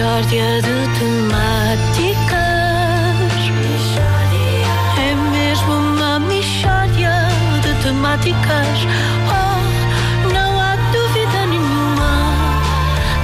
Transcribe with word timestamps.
Mishória 0.00 0.48
de 0.62 0.88
temáticas. 0.98 2.32
É 4.96 5.12
mesmo 5.30 5.74
uma 5.74 6.18
mishória 6.20 7.28
de 7.60 7.74
temáticas. 7.82 8.86
Oh, 9.28 9.60
não 10.32 10.58
há 10.58 10.74
dúvida 10.90 11.44
nenhuma 11.50 12.32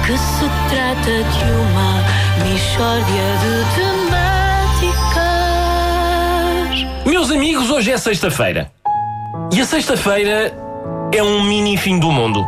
que 0.05 0.15
se 0.19 0.45
trata 0.69 1.23
de 1.23 1.49
uma 1.49 2.03
mishória 2.47 3.27
de 3.41 3.53
temáticas. 5.01 6.85
Meus 7.07 7.31
amigos, 7.31 7.71
hoje 7.71 7.91
é 7.91 7.97
sexta-feira. 7.97 8.71
E 9.51 9.59
a 9.59 9.65
sexta-feira 9.65 10.53
é 11.11 11.23
um 11.23 11.41
mini 11.41 11.75
fim 11.75 11.97
do 11.97 12.11
mundo. 12.11 12.47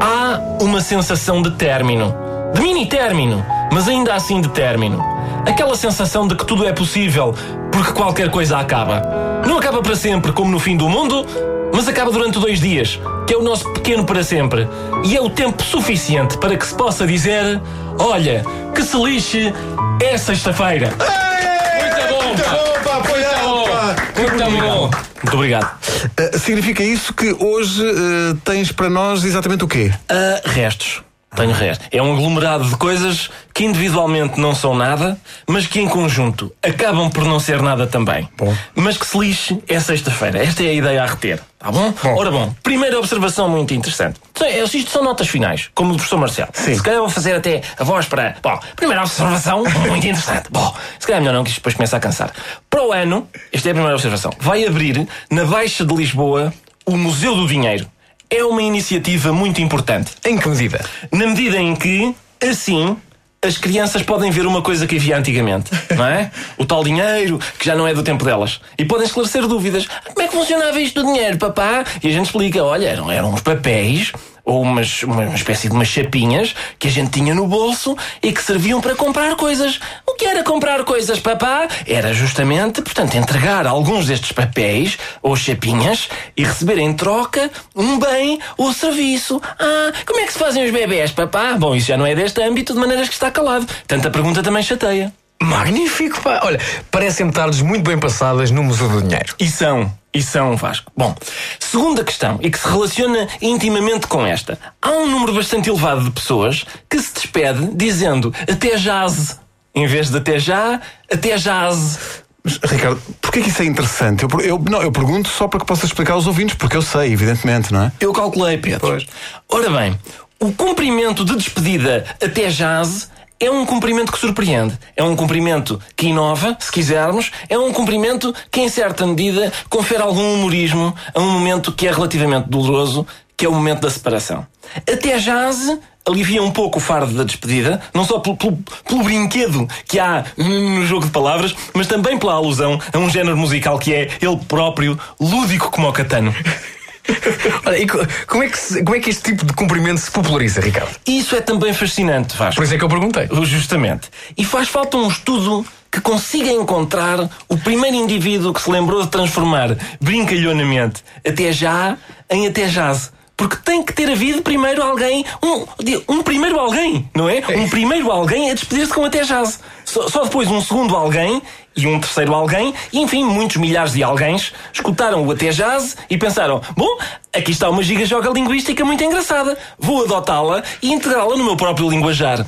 Há 0.00 0.40
uma 0.60 0.80
sensação 0.80 1.40
de 1.40 1.52
término. 1.52 2.23
De 2.54 2.60
mini 2.60 2.86
término, 2.86 3.44
mas 3.72 3.88
ainda 3.88 4.14
assim 4.14 4.40
de 4.40 4.48
término. 4.48 5.02
Aquela 5.46 5.76
sensação 5.76 6.26
de 6.26 6.34
que 6.34 6.46
tudo 6.46 6.64
é 6.66 6.72
possível 6.72 7.34
porque 7.72 7.92
qualquer 7.92 8.30
coisa 8.30 8.58
acaba. 8.58 9.02
Não 9.46 9.58
acaba 9.58 9.82
para 9.82 9.96
sempre, 9.96 10.32
como 10.32 10.50
no 10.50 10.58
fim 10.58 10.76
do 10.76 10.88
mundo, 10.88 11.26
mas 11.74 11.88
acaba 11.88 12.10
durante 12.10 12.38
dois 12.38 12.60
dias, 12.60 12.98
que 13.26 13.34
é 13.34 13.36
o 13.36 13.42
nosso 13.42 13.70
pequeno 13.72 14.04
para 14.04 14.22
sempre. 14.22 14.68
E 15.04 15.16
é 15.16 15.20
o 15.20 15.28
tempo 15.28 15.62
suficiente 15.62 16.38
para 16.38 16.56
que 16.56 16.64
se 16.64 16.74
possa 16.74 17.06
dizer: 17.06 17.60
olha, 17.98 18.44
que 18.74 18.82
se 18.82 18.96
lixe, 18.96 19.52
é 20.00 20.16
sexta-feira. 20.16 20.90
Muito 20.90 22.08
bom, 22.08 22.24
Muito 22.28 22.42
pá. 22.42 22.50
bom, 22.50 22.84
pá, 22.84 22.96
apoiado, 22.98 23.64
pá. 23.70 23.96
Muito 24.16 24.62
bom. 24.62 24.90
Muito 25.22 25.34
obrigado. 25.34 25.78
Uh, 26.20 26.38
significa 26.38 26.82
isso 26.84 27.12
que 27.12 27.34
hoje 27.38 27.82
uh, 27.82 28.34
tens 28.44 28.70
para 28.70 28.88
nós 28.88 29.24
exatamente 29.24 29.64
o 29.64 29.68
quê? 29.68 29.92
Ah, 30.08 30.40
restos. 30.44 31.02
Tenho 31.34 31.52
restos. 31.52 31.88
É 31.90 32.02
um 32.02 32.14
aglomerado 32.14 32.64
de 32.64 32.76
coisas 32.76 33.30
que 33.52 33.64
individualmente 33.64 34.40
não 34.40 34.54
são 34.54 34.74
nada, 34.74 35.18
mas 35.46 35.66
que 35.66 35.80
em 35.80 35.88
conjunto 35.88 36.52
acabam 36.62 37.10
por 37.10 37.24
não 37.24 37.38
ser 37.38 37.62
nada 37.62 37.86
também. 37.86 38.28
Bom. 38.36 38.54
Mas 38.74 38.96
que 38.96 39.06
se 39.06 39.18
lixe 39.18 39.62
é 39.68 39.78
sexta-feira. 39.78 40.42
Esta 40.42 40.62
é 40.62 40.68
a 40.68 40.72
ideia 40.72 41.02
a 41.02 41.06
reter. 41.06 41.40
Tá 41.58 41.72
bom? 41.72 41.94
Bom. 42.02 42.14
Ora 42.16 42.30
bom, 42.30 42.54
primeira 42.62 42.98
observação 42.98 43.48
muito 43.48 43.72
interessante. 43.72 44.20
É, 44.42 44.62
Isto 44.62 44.90
são 44.90 45.02
notas 45.02 45.28
finais, 45.28 45.70
como 45.74 45.92
do 45.92 45.96
professor 45.96 46.18
Marcelo. 46.18 46.50
Sim. 46.52 46.74
Se 46.74 46.82
calhar 46.82 47.00
vou 47.00 47.08
fazer 47.08 47.34
até 47.34 47.62
a 47.78 47.84
voz 47.84 48.06
para. 48.06 48.36
Bom, 48.42 48.60
primeira 48.76 49.02
observação 49.02 49.64
muito 49.88 50.06
interessante. 50.06 50.48
Bom, 50.50 50.74
se 50.98 51.06
calhar 51.06 51.20
é 51.20 51.24
melhor 51.24 51.34
não, 51.34 51.42
que 51.42 51.50
isto 51.50 51.60
depois 51.60 51.74
começa 51.74 51.96
a 51.96 52.00
cansar. 52.00 52.32
Para 52.68 52.84
o 52.84 52.92
ano, 52.92 53.26
esta 53.50 53.68
é 53.68 53.70
a 53.70 53.74
primeira 53.74 53.94
observação, 53.94 54.30
vai 54.38 54.66
abrir 54.66 55.08
na 55.30 55.44
Baixa 55.44 55.86
de 55.86 55.94
Lisboa 55.94 56.52
o 56.84 56.98
Museu 56.98 57.34
do 57.34 57.46
Dinheiro. 57.46 57.88
É 58.36 58.44
uma 58.44 58.64
iniciativa 58.64 59.32
muito 59.32 59.62
importante. 59.62 60.10
Em 60.26 60.36
que 60.36 60.48
medida? 60.48 60.84
Na 61.12 61.24
medida 61.24 61.56
em 61.56 61.76
que, 61.76 62.12
assim, 62.42 62.96
as 63.40 63.56
crianças 63.56 64.02
podem 64.02 64.28
ver 64.32 64.44
uma 64.44 64.60
coisa 64.60 64.88
que 64.88 64.96
havia 64.96 65.16
antigamente, 65.16 65.70
não 65.96 66.04
é? 66.04 66.32
O 66.58 66.66
tal 66.66 66.82
dinheiro, 66.82 67.38
que 67.56 67.64
já 67.64 67.76
não 67.76 67.86
é 67.86 67.94
do 67.94 68.02
tempo 68.02 68.24
delas. 68.24 68.60
E 68.76 68.84
podem 68.84 69.06
esclarecer 69.06 69.46
dúvidas. 69.46 69.86
Como 70.12 70.20
é 70.20 70.26
que 70.26 70.34
funcionava 70.34 70.80
isto 70.80 71.00
do 71.00 71.12
dinheiro, 71.12 71.38
papá? 71.38 71.84
E 72.02 72.08
a 72.08 72.10
gente 72.10 72.26
explica: 72.26 72.64
olha, 72.64 72.88
eram, 72.88 73.08
eram 73.08 73.32
uns 73.32 73.40
papéis. 73.40 74.10
Ou 74.44 74.62
umas, 74.62 75.02
uma, 75.02 75.22
uma 75.22 75.34
espécie 75.34 75.68
de 75.68 75.74
umas 75.74 75.88
chapinhas 75.88 76.54
que 76.78 76.88
a 76.88 76.90
gente 76.90 77.10
tinha 77.10 77.34
no 77.34 77.46
bolso 77.46 77.96
e 78.22 78.32
que 78.32 78.42
serviam 78.42 78.80
para 78.80 78.94
comprar 78.94 79.34
coisas. 79.36 79.80
O 80.06 80.14
que 80.14 80.26
era 80.26 80.42
comprar 80.42 80.84
coisas, 80.84 81.18
papá? 81.18 81.66
Era 81.86 82.12
justamente, 82.12 82.82
portanto, 82.82 83.14
entregar 83.14 83.66
alguns 83.66 84.06
destes 84.06 84.32
papéis 84.32 84.98
ou 85.22 85.34
chapinhas 85.34 86.08
e 86.36 86.44
receber 86.44 86.78
em 86.78 86.92
troca 86.92 87.50
um 87.74 87.98
bem 87.98 88.38
ou 88.58 88.72
serviço. 88.72 89.40
Ah, 89.58 89.92
como 90.06 90.20
é 90.20 90.26
que 90.26 90.32
se 90.32 90.38
fazem 90.38 90.64
os 90.64 90.70
bebés, 90.70 91.10
papá? 91.10 91.54
Bom, 91.58 91.74
isso 91.74 91.88
já 91.88 91.96
não 91.96 92.06
é 92.06 92.14
deste 92.14 92.42
âmbito, 92.42 92.74
de 92.74 92.78
maneiras 92.78 93.08
que 93.08 93.14
está 93.14 93.30
calado. 93.30 93.66
Tanta 93.86 94.10
pergunta 94.10 94.42
também 94.42 94.62
chateia. 94.62 95.12
Magnífico, 95.42 96.22
pá. 96.22 96.40
Olha, 96.44 96.60
parecem-me 96.90 97.32
tardes 97.32 97.60
muito 97.60 97.84
bem 97.84 97.98
passadas 97.98 98.50
no 98.50 98.62
Museu 98.62 98.88
do 98.88 99.02
Dinheiro. 99.02 99.34
E 99.38 99.48
são, 99.48 99.92
e 100.14 100.22
são, 100.22 100.56
Vasco. 100.56 100.90
Bom, 100.96 101.14
segunda 101.58 102.04
questão, 102.04 102.38
e 102.40 102.50
que 102.50 102.58
se 102.58 102.68
relaciona 102.68 103.26
intimamente 103.42 104.06
com 104.06 104.24
esta. 104.24 104.58
Há 104.80 104.90
um 104.90 105.10
número 105.10 105.34
bastante 105.34 105.68
elevado 105.68 106.04
de 106.04 106.10
pessoas 106.12 106.64
que 106.88 106.98
se 107.00 107.12
despede 107.12 107.68
dizendo 107.74 108.32
até 108.50 108.78
jaz, 108.78 109.40
em 109.74 109.86
vez 109.86 110.10
de 110.10 110.16
até 110.18 110.38
já, 110.38 110.80
até 111.12 111.36
jaz. 111.36 112.22
Mas, 112.44 112.58
Ricardo, 112.62 113.00
porquê 113.20 113.40
que 113.40 113.48
isso 113.48 113.62
é 113.62 113.64
interessante? 113.64 114.22
Eu, 114.22 114.40
eu- 114.40 114.58
não, 114.70 114.82
eu 114.82 114.92
pergunto 114.92 115.28
só 115.28 115.48
para 115.48 115.58
que 115.60 115.66
possas 115.66 115.84
explicar 115.84 116.12
aos 116.12 116.26
ouvintes, 116.26 116.54
porque 116.54 116.76
eu 116.76 116.82
sei, 116.82 117.12
evidentemente, 117.12 117.72
não 117.72 117.84
é? 117.84 117.92
Eu 117.98 118.12
calculei, 118.12 118.58
Pedro. 118.58 118.80
Pois. 118.80 119.06
Ora 119.48 119.70
bem, 119.70 119.98
o 120.38 120.52
cumprimento 120.52 121.24
de 121.24 121.34
despedida 121.36 122.04
até 122.22 122.50
jaz 122.50 123.10
é 123.44 123.50
um 123.50 123.64
cumprimento 123.66 124.12
que 124.12 124.18
surpreende. 124.18 124.78
É 124.96 125.02
um 125.04 125.14
cumprimento 125.16 125.80
que 125.96 126.06
inova, 126.08 126.56
se 126.60 126.70
quisermos. 126.72 127.30
É 127.48 127.58
um 127.58 127.72
cumprimento 127.72 128.34
que, 128.50 128.60
em 128.60 128.68
certa 128.68 129.06
medida, 129.06 129.52
confere 129.68 130.02
algum 130.02 130.34
humorismo 130.34 130.94
a 131.14 131.20
um 131.20 131.30
momento 131.30 131.72
que 131.72 131.86
é 131.86 131.92
relativamente 131.92 132.48
doloroso, 132.48 133.06
que 133.36 133.44
é 133.46 133.48
o 133.48 133.52
momento 133.52 133.80
da 133.80 133.90
separação. 133.90 134.46
Até 134.76 135.18
jaz 135.18 135.76
alivia 136.06 136.42
um 136.42 136.50
pouco 136.50 136.78
o 136.78 136.82
fardo 136.82 137.14
da 137.14 137.24
despedida, 137.24 137.80
não 137.94 138.04
só 138.04 138.18
pelo, 138.18 138.36
pelo- 138.36 138.58
pelo 138.86 139.02
brinquedo 139.02 139.66
que 139.88 139.98
há 139.98 140.22
no 140.36 140.84
jogo 140.86 141.06
de 141.06 141.10
palavras, 141.10 141.54
mas 141.72 141.86
também 141.86 142.18
pela 142.18 142.34
alusão 142.34 142.78
a 142.92 142.98
um 142.98 143.08
género 143.08 143.36
musical 143.38 143.78
que 143.78 143.94
é 143.94 144.10
ele 144.20 144.36
próprio 144.46 144.98
lúdico 145.18 145.70
como 145.70 145.88
o 145.88 145.92
catano. 145.92 146.34
Olha, 147.66 147.78
e 147.78 147.86
co- 147.86 147.98
como 148.26 148.42
é, 148.42 148.48
que 148.48 148.82
como 148.84 148.96
é 148.96 149.00
que 149.00 149.10
este 149.10 149.22
tipo 149.32 149.44
de 149.44 149.52
cumprimento 149.52 149.98
se 150.00 150.10
populariza, 150.10 150.60
Ricardo? 150.60 150.96
Isso 151.06 151.36
é 151.36 151.40
também 151.40 151.72
fascinante, 151.72 152.36
Vasco. 152.36 152.56
Por 152.56 152.64
isso 152.64 152.74
é 152.74 152.78
que 152.78 152.84
eu 152.84 152.88
perguntei. 152.88 153.28
Justamente. 153.44 154.08
E 154.36 154.44
faz 154.44 154.68
falta 154.68 154.96
um 154.96 155.08
estudo 155.08 155.64
que 155.90 156.00
consiga 156.00 156.50
encontrar 156.50 157.28
o 157.48 157.56
primeiro 157.56 157.96
indivíduo 157.96 158.52
que 158.52 158.60
se 158.60 158.70
lembrou 158.70 159.02
de 159.02 159.08
transformar 159.08 159.76
brincalhonamente 160.00 161.04
até 161.26 161.52
já 161.52 161.96
em 162.30 162.46
até 162.46 162.68
jaz. 162.68 163.12
Porque 163.36 163.56
tem 163.56 163.82
que 163.82 163.92
ter 163.92 164.10
havido 164.10 164.42
primeiro 164.42 164.82
alguém, 164.82 165.24
um, 165.42 165.66
um 166.08 166.22
primeiro 166.22 166.58
alguém, 166.58 167.10
não 167.14 167.28
é? 167.28 167.42
Um 167.56 167.68
primeiro 167.68 168.10
alguém 168.10 168.50
a 168.50 168.54
despedir-se 168.54 168.92
com 168.92 169.04
até 169.04 169.24
jaz. 169.24 169.58
Só, 169.84 170.08
só 170.08 170.24
depois 170.24 170.48
um 170.48 170.60
segundo 170.60 170.94
alguém 170.94 171.42
e 171.76 171.86
um 171.86 171.98
terceiro 171.98 172.32
alguém, 172.32 172.72
e 172.92 173.00
enfim, 173.00 173.24
muitos 173.24 173.56
milhares 173.56 173.92
de 173.92 174.02
alguéns 174.02 174.52
escutaram 174.72 175.26
o 175.26 175.32
até 175.32 175.50
jaz 175.50 175.96
e 176.08 176.16
pensaram: 176.16 176.62
bom, 176.76 176.96
aqui 177.32 177.50
está 177.50 177.68
uma 177.68 177.82
giga-joga 177.82 178.30
linguística 178.30 178.84
muito 178.84 179.02
engraçada, 179.02 179.58
vou 179.78 180.04
adotá-la 180.04 180.62
e 180.80 180.92
integrá-la 180.92 181.36
no 181.36 181.44
meu 181.44 181.56
próprio 181.56 181.90
linguajar. 181.90 182.46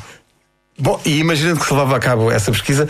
Bom, 0.78 1.00
e 1.04 1.19
imaginando 1.19 1.60
que 1.60 1.66
se 1.66 1.72
levava 1.72 1.97
a 1.97 2.00
cabo 2.00 2.31
essa 2.31 2.53
pesquisa, 2.53 2.87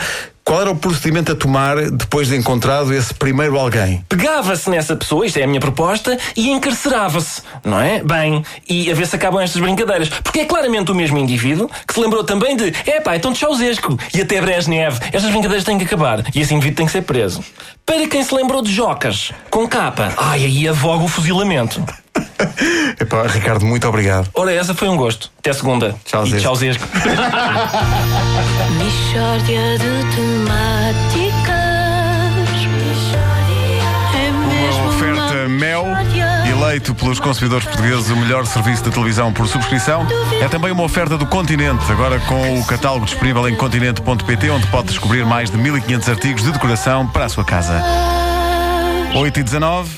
qual 0.47 0.61
era 0.61 0.71
o 0.71 0.77
procedimento 0.77 1.33
a 1.33 1.35
tomar 1.35 1.91
depois 1.91 2.29
de 2.29 2.37
encontrado 2.37 2.93
esse 2.95 3.13
primeiro 3.13 3.59
alguém? 3.59 4.05
pegava-se 4.09 4.69
nessa 4.71 4.95
pessoa, 4.97 5.27
isto 5.27 5.39
é 5.39 5.45
a 5.45 5.47
minha 5.47 5.61
proposta, 5.61 6.17
e 6.37 6.51
encarcerava-se, 6.51 7.43
não 7.65 7.81
é? 7.81 8.03
Bem, 8.03 8.45
e 8.69 8.91
a 8.91 8.95
ver 8.95 9.07
se 9.07 9.15
acabam 9.15 9.41
estas 9.41 9.61
brincadeiras. 9.61 10.09
Porque 10.09 10.41
é 10.41 10.45
claramente 10.45 10.91
o 10.91 10.95
mesmo 10.95 11.19
indivíduo 11.19 11.69
que 11.87 11.95
se 11.95 12.01
lembrou 12.01 12.25
também 12.25 12.57
de, 12.57 12.73
é 12.87 13.01
pá, 13.01 13.17
então 13.17 13.33
de 13.33 13.39
Ceausescu 13.39 13.99
e 14.15 14.21
até 14.21 14.41
Brezhnev. 14.41 14.99
Estas 15.13 15.31
brincadeiras 15.31 15.65
têm 15.65 15.79
que 15.79 15.85
acabar. 15.85 16.25
E 16.35 16.41
esse 16.41 16.55
indivíduo 16.55 16.77
tem 16.77 16.87
que 16.87 16.93
ser 16.93 17.03
preso. 17.03 17.45
Para 17.85 18.07
quem 18.07 18.23
se 18.23 18.35
lembrou 18.35 18.63
de 18.63 18.73
Jocas, 18.73 19.33
com 19.51 19.67
capa, 19.67 20.13
ai, 20.17 20.45
aí 20.45 20.69
advoga 20.69 21.05
o 21.05 21.09
fuzilamento. 21.09 21.85
Epá, 23.01 23.27
Ricardo, 23.27 23.65
muito 23.65 23.87
obrigado. 23.89 24.29
Ora, 24.35 24.53
essa 24.53 24.75
foi 24.75 24.89
um 24.89 24.97
gosto. 24.97 25.31
Até 25.39 25.53
segunda. 25.53 25.95
Ceausescu. 26.05 26.85
Mishória 28.79 29.79
de 29.79 30.15
temáticas. 30.15 31.57
É 34.15 34.31
mesmo 34.31 34.83
Uma 34.83 34.89
oferta 34.89 35.49
Mel, 35.49 35.87
eleito 36.51 36.95
pelos 36.95 37.21
consumidores 37.21 37.67
portugueses 37.67 38.11
o 38.11 38.17
melhor 38.17 38.45
serviço 38.47 38.83
de 38.83 38.91
televisão 38.91 39.33
por 39.33 39.47
subscrição. 39.47 40.07
É 40.41 40.49
também 40.49 40.73
uma 40.73 40.83
oferta 40.83 41.17
do 41.17 41.27
Continente, 41.27 41.85
agora 41.91 42.19
com 42.21 42.59
o 42.59 42.65
catálogo 42.65 43.07
disponível 43.07 43.49
em 43.49 43.55
continente.pt, 43.55 44.51
onde 44.51 44.67
pode 44.67 44.89
descobrir 44.89 45.25
mais 45.25 45.51
de 45.51 45.57
1500 45.57 46.09
artigos 46.09 46.43
de 46.43 46.53
decoração 46.53 47.07
para 47.07 47.27
a 47.27 47.29
sua 47.29 47.45
casa. 47.45 47.83
8 49.15 49.41
e 49.41 49.43
19 49.43 49.91